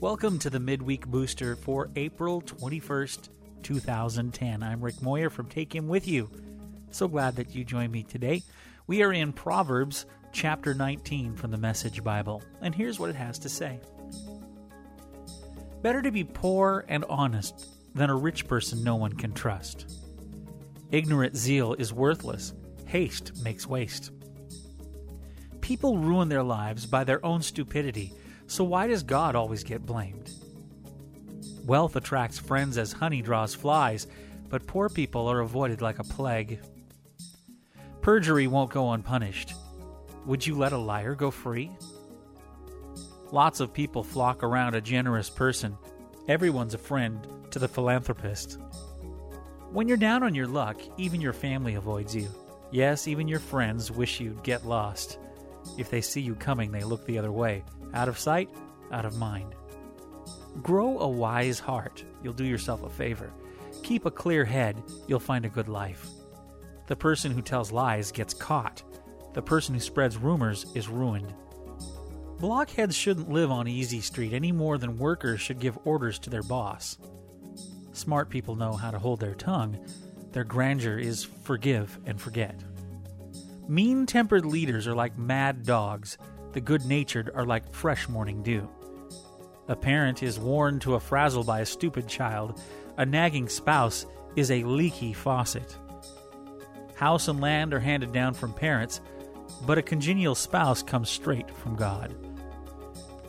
[0.00, 3.28] Welcome to the midweek booster for April 21st,
[3.62, 4.62] 2010.
[4.62, 6.28] I'm Rick Moyer from Take Him With You.
[6.90, 8.42] So glad that you joined me today.
[8.88, 13.38] We are in Proverbs chapter 19 from the Message Bible, and here's what it has
[13.38, 13.78] to say
[15.80, 19.96] Better to be poor and honest than a rich person no one can trust.
[20.90, 22.52] Ignorant zeal is worthless,
[22.86, 24.10] haste makes waste.
[25.60, 28.12] People ruin their lives by their own stupidity
[28.54, 30.30] so why does God always get blamed?
[31.66, 34.06] Wealth attracts friends as honey draws flies,
[34.48, 36.60] but poor people are avoided like a plague.
[38.00, 39.54] Perjury won't go unpunished.
[40.26, 41.68] Would you let a liar go free?
[43.32, 45.76] Lots of people flock around a generous person.
[46.28, 48.60] Everyone's a friend to the philanthropist.
[49.72, 52.28] When you're down on your luck, even your family avoids you.
[52.70, 55.18] Yes, even your friends wish you'd get lost.
[55.78, 57.64] If they see you coming, they look the other way.
[57.92, 58.50] Out of sight,
[58.92, 59.54] out of mind.
[60.62, 62.04] Grow a wise heart.
[62.22, 63.32] You'll do yourself a favor.
[63.82, 64.82] Keep a clear head.
[65.08, 66.06] You'll find a good life.
[66.86, 68.82] The person who tells lies gets caught.
[69.32, 71.34] The person who spreads rumors is ruined.
[72.38, 76.42] Blockheads shouldn't live on Easy Street any more than workers should give orders to their
[76.42, 76.98] boss.
[77.92, 79.78] Smart people know how to hold their tongue.
[80.32, 82.60] Their grandeur is forgive and forget.
[83.66, 86.18] Mean tempered leaders are like mad dogs.
[86.52, 88.68] The good natured are like fresh morning dew.
[89.68, 92.60] A parent is worn to a frazzle by a stupid child.
[92.98, 94.04] A nagging spouse
[94.36, 95.76] is a leaky faucet.
[96.94, 99.00] House and land are handed down from parents,
[99.66, 102.14] but a congenial spouse comes straight from God.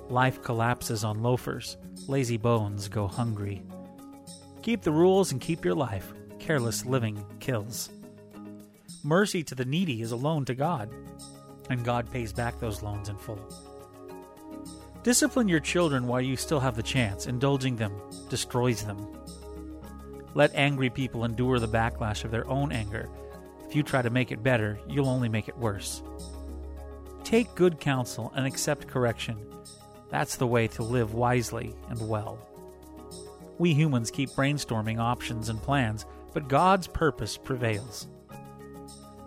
[0.09, 1.77] Life collapses on loafers.
[2.07, 3.63] Lazy bones go hungry.
[4.61, 6.13] Keep the rules and keep your life.
[6.39, 7.89] Careless living kills.
[9.05, 10.89] Mercy to the needy is a loan to God,
[11.69, 13.39] and God pays back those loans in full.
[15.03, 17.27] Discipline your children while you still have the chance.
[17.27, 17.93] Indulging them
[18.29, 19.07] destroys them.
[20.33, 23.07] Let angry people endure the backlash of their own anger.
[23.67, 26.01] If you try to make it better, you'll only make it worse.
[27.23, 29.37] Take good counsel and accept correction.
[30.09, 32.39] That's the way to live wisely and well.
[33.59, 38.07] We humans keep brainstorming options and plans, but God's purpose prevails.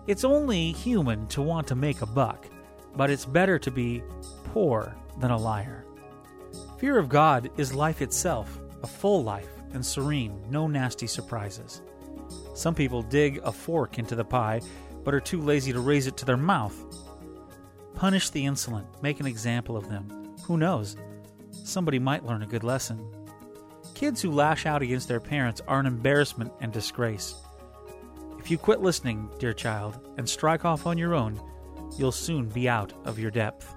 [0.09, 2.47] It's only human to want to make a buck,
[2.97, 4.03] but it's better to be
[4.55, 5.85] poor than a liar.
[6.79, 11.83] Fear of God is life itself, a full life and serene, no nasty surprises.
[12.55, 14.63] Some people dig a fork into the pie,
[15.05, 16.75] but are too lazy to raise it to their mouth.
[17.93, 20.37] Punish the insolent, make an example of them.
[20.45, 20.97] Who knows?
[21.53, 23.07] Somebody might learn a good lesson.
[23.95, 27.35] Kids who lash out against their parents are an embarrassment and disgrace.
[28.49, 31.39] If you quit listening, dear child, and strike off on your own,
[31.99, 33.75] you'll soon be out of your depth.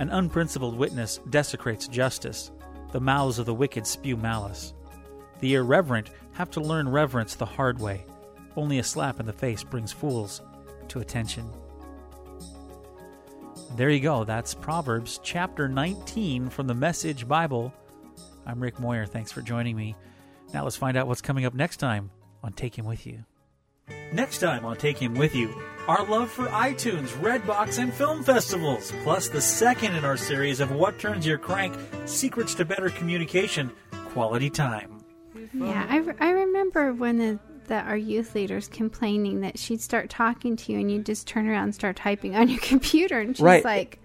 [0.00, 2.50] An unprincipled witness desecrates justice.
[2.90, 4.74] The mouths of the wicked spew malice.
[5.38, 8.04] The irreverent have to learn reverence the hard way.
[8.56, 10.40] Only a slap in the face brings fools
[10.88, 11.48] to attention.
[13.76, 14.24] There you go.
[14.24, 17.72] That's Proverbs chapter 19 from the Message Bible.
[18.44, 19.06] I'm Rick Moyer.
[19.06, 19.94] Thanks for joining me.
[20.52, 22.10] Now let's find out what's coming up next time
[22.42, 23.24] on Take Him With You.
[24.12, 25.54] Next time on Take Him With You,
[25.88, 30.70] our love for iTunes, Redbox, and film festivals, plus the second in our series of
[30.70, 31.74] What Turns Your Crank
[32.06, 33.72] Secrets to Better Communication
[34.10, 35.02] Quality Time.
[35.54, 40.56] Yeah, I, I remember when the, the, our youth leaders complaining that she'd start talking
[40.56, 43.42] to you and you'd just turn around and start typing on your computer, and she's
[43.42, 43.64] right.
[43.64, 43.98] like,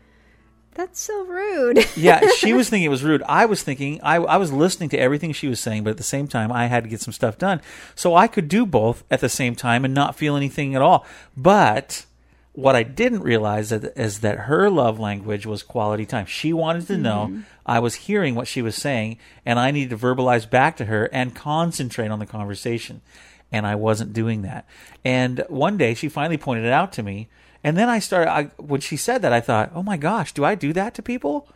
[0.78, 1.86] that's so rude.
[1.98, 3.24] yeah, she was thinking it was rude.
[3.24, 6.04] I was thinking I, I was listening to everything she was saying, but at the
[6.04, 7.62] same time, I had to get some stuff done.
[7.96, 11.04] So I could do both at the same time and not feel anything at all.
[11.36, 12.06] But
[12.54, 16.28] what I didn't realize is that her love language was quality time.
[16.28, 17.42] She wanted to know mm-hmm.
[17.66, 21.06] I was hearing what she was saying, and I needed to verbalize back to her
[21.12, 23.02] and concentrate on the conversation.
[23.52, 24.68] And I wasn't doing that.
[25.04, 27.30] And one day she finally pointed it out to me
[27.64, 30.46] and then I started, I, when she said that, I thought, oh my gosh, do
[30.46, 31.48] I do that to people?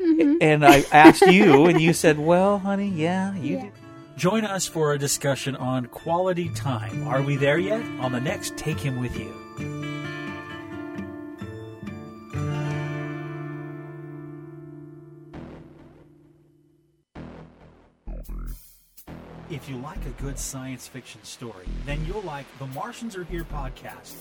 [0.00, 0.36] Mm-hmm.
[0.40, 3.70] And I asked you, and you said, well, honey, yeah, you yeah.
[4.16, 7.06] Join us for a discussion on quality time.
[7.06, 7.82] Are we there yet?
[8.00, 9.47] On the next Take Him With You.
[19.50, 23.44] If you like a good science fiction story, then you'll like the Martians Are Here
[23.44, 24.14] podcast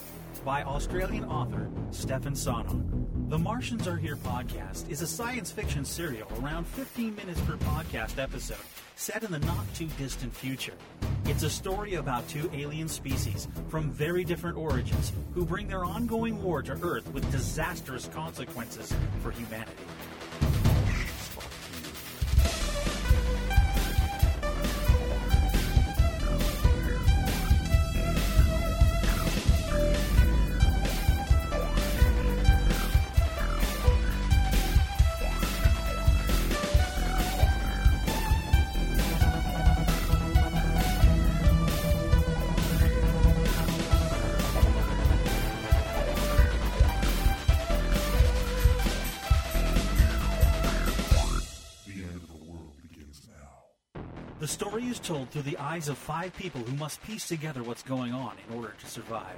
[0.46, 3.30] by Australian author Stefan Sonog.
[3.30, 8.24] The Martians Are Here podcast is a science fiction serial around 15 minutes per podcast
[8.24, 8.56] episode,
[8.96, 10.76] set in the not too distant future.
[11.26, 16.42] It's a story about two alien species from very different origins who bring their ongoing
[16.42, 19.84] war to Earth with disastrous consequences for humanity.
[54.58, 58.12] Story is told through the eyes of five people who must piece together what's going
[58.12, 59.38] on in order to survive.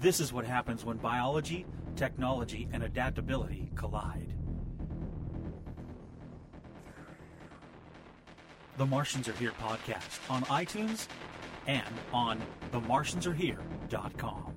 [0.00, 1.64] This is what happens when biology,
[1.96, 4.34] technology, and adaptability collide.
[8.76, 11.08] The Martians Are Here podcast on iTunes
[11.66, 12.38] and on
[12.70, 14.53] themartiansarehere.com.